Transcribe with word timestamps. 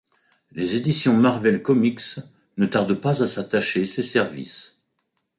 Les 0.53 0.77
éditions 0.77 1.15
Marvel 1.15 1.61
Comics 1.61 2.01
ne 2.57 2.65
tardent 2.65 2.99
pas 2.99 3.21
à 3.21 3.27
s'attacher 3.27 3.85
ses 3.85 4.01
services. 4.01 4.81